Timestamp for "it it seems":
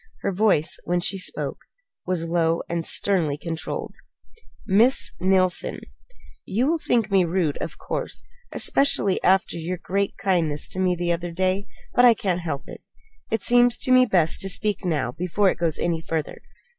12.67-13.77